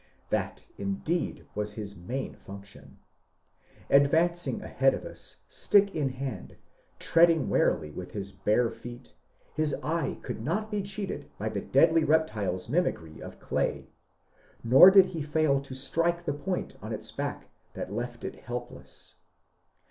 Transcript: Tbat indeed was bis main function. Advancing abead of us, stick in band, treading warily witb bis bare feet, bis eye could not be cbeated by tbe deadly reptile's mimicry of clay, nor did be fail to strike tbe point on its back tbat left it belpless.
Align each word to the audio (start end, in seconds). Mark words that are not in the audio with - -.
Tbat 0.31 0.65
indeed 0.79 1.45
was 1.53 1.75
bis 1.75 1.95
main 1.95 2.33
function. 2.33 2.97
Advancing 3.87 4.63
abead 4.63 4.95
of 4.95 5.05
us, 5.05 5.37
stick 5.47 5.93
in 5.95 6.09
band, 6.17 6.57
treading 6.97 7.49
warily 7.49 7.91
witb 7.91 8.13
bis 8.13 8.31
bare 8.31 8.71
feet, 8.71 9.13
bis 9.55 9.75
eye 9.83 10.17
could 10.23 10.41
not 10.41 10.71
be 10.71 10.81
cbeated 10.81 11.27
by 11.37 11.51
tbe 11.51 11.71
deadly 11.71 12.03
reptile's 12.03 12.67
mimicry 12.67 13.21
of 13.21 13.39
clay, 13.39 13.91
nor 14.63 14.89
did 14.89 15.13
be 15.13 15.21
fail 15.21 15.61
to 15.61 15.75
strike 15.75 16.23
tbe 16.25 16.41
point 16.41 16.75
on 16.81 16.91
its 16.91 17.11
back 17.11 17.51
tbat 17.75 17.91
left 17.91 18.23
it 18.23 18.43
belpless. 18.47 19.17